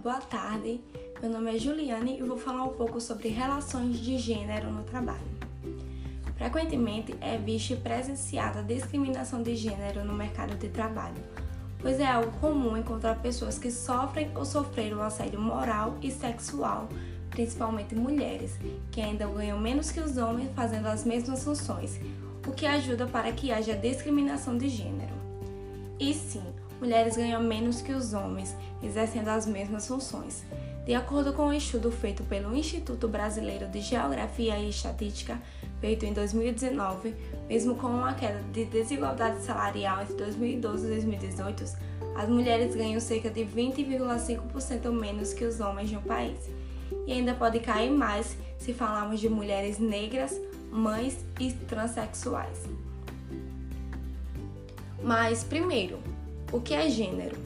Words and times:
boa 0.00 0.20
tarde. 0.20 0.80
Meu 1.20 1.28
nome 1.28 1.56
é 1.56 1.58
Juliane 1.58 2.20
e 2.20 2.22
vou 2.22 2.38
falar 2.38 2.62
um 2.62 2.68
pouco 2.68 3.00
sobre 3.00 3.26
relações 3.26 3.98
de 3.98 4.16
gênero 4.16 4.70
no 4.70 4.84
trabalho. 4.84 5.26
Frequentemente 6.36 7.16
é 7.20 7.36
vista 7.36 7.72
e 7.72 7.76
presenciada 7.76 8.62
discriminação 8.62 9.42
de 9.42 9.56
gênero 9.56 10.04
no 10.04 10.12
mercado 10.12 10.54
de 10.54 10.68
trabalho, 10.68 11.20
pois 11.80 11.98
é 11.98 12.06
algo 12.06 12.30
comum 12.38 12.76
encontrar 12.76 13.20
pessoas 13.20 13.58
que 13.58 13.72
sofrem 13.72 14.30
ou 14.36 14.44
sofreram 14.44 15.02
assédio 15.02 15.40
moral 15.40 15.98
e 16.00 16.12
sexual, 16.12 16.88
principalmente 17.28 17.92
mulheres, 17.96 18.52
que 18.92 19.00
ainda 19.00 19.26
ganham 19.26 19.58
menos 19.58 19.90
que 19.90 19.98
os 19.98 20.16
homens 20.16 20.52
fazendo 20.54 20.86
as 20.86 21.04
mesmas 21.04 21.42
funções, 21.42 21.98
o 22.46 22.52
que 22.52 22.66
ajuda 22.66 23.04
para 23.04 23.32
que 23.32 23.50
haja 23.50 23.74
discriminação 23.74 24.56
de 24.56 24.68
gênero. 24.68 25.14
E 25.98 26.14
sim, 26.14 26.44
mulheres 26.84 27.16
ganham 27.16 27.42
menos 27.42 27.80
que 27.80 27.92
os 27.92 28.12
homens, 28.12 28.54
exercendo 28.82 29.28
as 29.28 29.46
mesmas 29.46 29.88
funções. 29.88 30.44
De 30.84 30.92
acordo 30.92 31.32
com 31.32 31.44
um 31.44 31.52
estudo 31.52 31.90
feito 31.90 32.22
pelo 32.24 32.54
Instituto 32.54 33.08
Brasileiro 33.08 33.66
de 33.68 33.80
Geografia 33.80 34.58
e 34.58 34.68
Estatística, 34.68 35.40
feito 35.80 36.04
em 36.04 36.12
2019, 36.12 37.14
mesmo 37.48 37.74
com 37.74 37.86
uma 37.86 38.12
queda 38.12 38.42
de 38.52 38.66
desigualdade 38.66 39.40
salarial 39.40 40.02
entre 40.02 40.14
2012 40.16 40.86
e 40.86 40.90
2018, 40.90 41.64
as 42.16 42.28
mulheres 42.28 42.76
ganham 42.76 43.00
cerca 43.00 43.30
de 43.30 43.46
20,5% 43.46 44.92
menos 44.92 45.32
que 45.32 45.46
os 45.46 45.60
homens 45.60 45.90
no 45.90 46.02
país. 46.02 46.38
E 47.06 47.14
ainda 47.14 47.32
pode 47.32 47.60
cair 47.60 47.90
mais 47.90 48.36
se 48.58 48.74
falarmos 48.74 49.20
de 49.20 49.28
mulheres 49.30 49.78
negras, 49.78 50.38
mães 50.70 51.16
e 51.40 51.50
transexuais. 51.50 52.62
Mas, 55.02 55.42
primeiro, 55.44 55.98
o 56.54 56.60
que 56.60 56.72
é 56.72 56.88
gênero? 56.88 57.36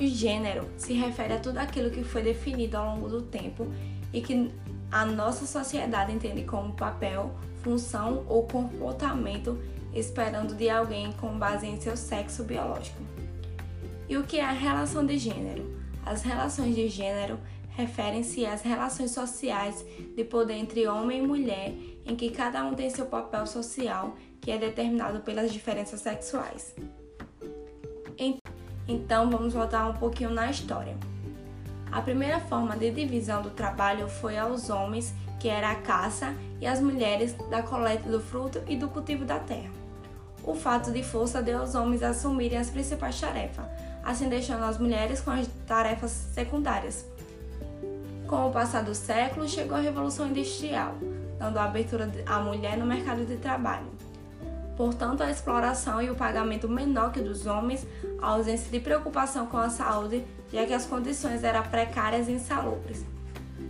O 0.00 0.04
gênero 0.04 0.66
se 0.76 0.92
refere 0.92 1.34
a 1.34 1.38
tudo 1.38 1.58
aquilo 1.58 1.88
que 1.88 2.02
foi 2.02 2.20
definido 2.20 2.76
ao 2.76 2.96
longo 2.96 3.08
do 3.08 3.22
tempo 3.22 3.64
e 4.12 4.20
que 4.20 4.50
a 4.90 5.06
nossa 5.06 5.46
sociedade 5.46 6.12
entende 6.12 6.42
como 6.42 6.72
papel, 6.72 7.32
função 7.62 8.24
ou 8.28 8.42
comportamento 8.42 9.56
esperando 9.94 10.52
de 10.52 10.68
alguém 10.68 11.12
com 11.12 11.38
base 11.38 11.64
em 11.64 11.80
seu 11.80 11.96
sexo 11.96 12.42
biológico. 12.42 13.00
E 14.08 14.16
o 14.16 14.24
que 14.24 14.38
é 14.38 14.44
a 14.44 14.50
relação 14.50 15.06
de 15.06 15.16
gênero? 15.16 15.72
As 16.04 16.22
relações 16.22 16.74
de 16.74 16.88
gênero 16.88 17.38
referem-se 17.68 18.44
às 18.44 18.62
relações 18.62 19.12
sociais 19.12 19.86
de 20.16 20.24
poder 20.24 20.54
entre 20.54 20.88
homem 20.88 21.22
e 21.22 21.26
mulher, 21.26 21.72
em 22.04 22.16
que 22.16 22.30
cada 22.30 22.64
um 22.64 22.74
tem 22.74 22.90
seu 22.90 23.06
papel 23.06 23.46
social, 23.46 24.16
que 24.40 24.50
é 24.50 24.58
determinado 24.58 25.20
pelas 25.20 25.52
diferenças 25.52 26.00
sexuais. 26.00 26.74
Então 28.86 29.30
vamos 29.30 29.54
voltar 29.54 29.88
um 29.88 29.94
pouquinho 29.94 30.30
na 30.30 30.50
história. 30.50 30.96
A 31.90 32.02
primeira 32.02 32.40
forma 32.40 32.76
de 32.76 32.90
divisão 32.90 33.40
do 33.40 33.50
trabalho 33.50 34.08
foi 34.08 34.36
aos 34.36 34.68
homens, 34.68 35.14
que 35.38 35.48
era 35.48 35.70
a 35.70 35.76
caça, 35.76 36.34
e 36.60 36.66
às 36.66 36.80
mulheres 36.80 37.34
da 37.50 37.62
coleta 37.62 38.08
do 38.08 38.20
fruto 38.20 38.62
e 38.66 38.76
do 38.76 38.88
cultivo 38.88 39.24
da 39.24 39.38
terra. 39.38 39.70
O 40.42 40.54
fato 40.54 40.90
de 40.90 41.02
força 41.02 41.42
deu 41.42 41.60
aos 41.60 41.74
homens 41.74 42.02
assumirem 42.02 42.58
as 42.58 42.68
principais 42.68 43.18
tarefas, 43.18 43.64
assim 44.02 44.28
deixando 44.28 44.64
as 44.64 44.78
mulheres 44.78 45.20
com 45.20 45.30
as 45.30 45.46
tarefas 45.66 46.10
secundárias. 46.10 47.06
Com 48.26 48.48
o 48.48 48.52
passar 48.52 48.82
do 48.82 48.94
século, 48.94 49.48
chegou 49.48 49.76
a 49.76 49.80
Revolução 49.80 50.28
Industrial, 50.28 50.94
dando 51.38 51.58
abertura 51.58 52.10
à 52.26 52.40
mulher 52.40 52.76
no 52.76 52.84
mercado 52.84 53.24
de 53.24 53.36
trabalho. 53.36 53.86
Portanto, 54.76 55.22
a 55.22 55.30
exploração 55.30 56.02
e 56.02 56.10
o 56.10 56.16
pagamento 56.16 56.68
menor 56.68 57.12
que 57.12 57.20
dos 57.20 57.46
homens, 57.46 57.86
a 58.20 58.30
ausência 58.30 58.70
de 58.70 58.80
preocupação 58.80 59.46
com 59.46 59.56
a 59.56 59.70
saúde, 59.70 60.24
já 60.52 60.66
que 60.66 60.72
as 60.72 60.84
condições 60.84 61.44
eram 61.44 61.62
precárias 61.62 62.28
e 62.28 62.32
insalubres. 62.32 63.04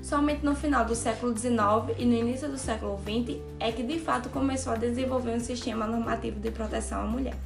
Somente 0.03 0.45
no 0.45 0.55
final 0.55 0.85
do 0.85 0.95
século 0.95 1.37
XIX 1.37 1.99
e 1.99 2.05
no 2.05 2.15
início 2.15 2.49
do 2.49 2.59
século 2.59 2.99
XX 2.99 3.39
é 3.59 3.73
que 3.73 3.83
de 3.83 3.99
fato 3.99 4.29
começou 4.29 4.73
a 4.73 4.77
desenvolver 4.77 5.35
um 5.35 5.41
sistema 5.41 5.87
normativo 5.87 6.41
de 6.41 6.51
proteção 6.51 7.03
à 7.03 7.07
mulher. 7.07 7.37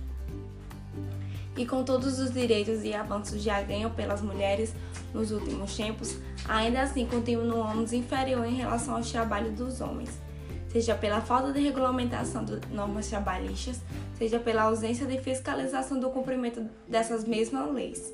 E 1.56 1.66
com 1.66 1.82
todos 1.82 2.20
os 2.20 2.32
direitos 2.32 2.84
e 2.84 2.94
avanços 2.94 3.42
já 3.42 3.60
ganhos 3.62 3.92
pelas 3.92 4.22
mulheres 4.22 4.72
nos 5.12 5.32
últimos 5.32 5.76
tempos, 5.76 6.16
ainda 6.48 6.82
assim 6.82 7.06
continuamos 7.06 7.92
inferior 7.92 8.44
em 8.44 8.54
relação 8.54 8.96
ao 8.96 9.02
trabalho 9.02 9.50
dos 9.50 9.80
homens 9.80 10.28
seja 10.68 10.94
pela 10.94 11.20
falta 11.20 11.52
de 11.52 11.60
regulamentação 11.60 12.44
de 12.44 12.60
normas 12.72 13.08
trabalhistas, 13.08 13.80
seja 14.16 14.38
pela 14.38 14.62
ausência 14.62 15.06
de 15.06 15.18
fiscalização 15.18 15.98
do 15.98 16.10
cumprimento 16.10 16.66
dessas 16.86 17.24
mesmas 17.24 17.72
leis. 17.72 18.12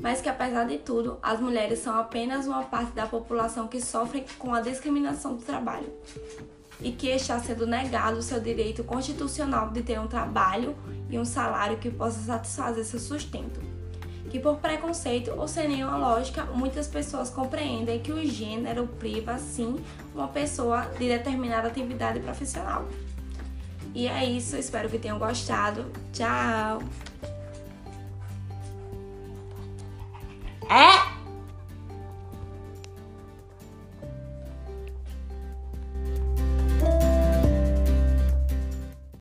Mas 0.00 0.20
que, 0.20 0.28
apesar 0.28 0.64
de 0.64 0.78
tudo, 0.78 1.18
as 1.22 1.40
mulheres 1.40 1.80
são 1.80 1.98
apenas 1.98 2.46
uma 2.46 2.62
parte 2.62 2.92
da 2.92 3.06
população 3.06 3.66
que 3.66 3.80
sofre 3.80 4.24
com 4.38 4.54
a 4.54 4.60
discriminação 4.60 5.36
do 5.36 5.42
trabalho 5.42 5.92
e 6.80 6.92
que 6.92 7.08
está 7.08 7.38
sendo 7.40 7.66
negado 7.66 8.18
o 8.18 8.22
seu 8.22 8.40
direito 8.40 8.84
constitucional 8.84 9.70
de 9.70 9.82
ter 9.82 9.98
um 9.98 10.06
trabalho 10.06 10.76
e 11.10 11.18
um 11.18 11.24
salário 11.24 11.78
que 11.78 11.90
possa 11.90 12.20
satisfazer 12.20 12.84
seu 12.84 13.00
sustento 13.00 13.77
que 14.28 14.38
por 14.38 14.56
preconceito 14.58 15.32
ou 15.36 15.48
sem 15.48 15.68
nenhuma 15.68 15.96
lógica, 15.96 16.44
muitas 16.44 16.86
pessoas 16.86 17.30
compreendem 17.30 18.00
que 18.00 18.12
o 18.12 18.24
gênero 18.24 18.86
priva 18.86 19.38
sim 19.38 19.76
uma 20.14 20.28
pessoa 20.28 20.82
de 20.98 21.08
determinada 21.08 21.68
atividade 21.68 22.20
profissional. 22.20 22.86
E 23.94 24.06
é 24.06 24.24
isso, 24.24 24.56
espero 24.56 24.88
que 24.88 24.98
tenham 24.98 25.18
gostado. 25.18 25.86
Tchau! 26.12 26.82
É? 30.70 31.07